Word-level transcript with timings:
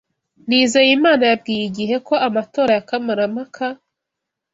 Nizeyimana 0.47 1.23
yabwiye 1.31 1.61
IGIHE 1.69 1.97
ko 2.07 2.13
amatora 2.27 2.71
ya 2.77 2.83
kamarampaka 2.89 3.65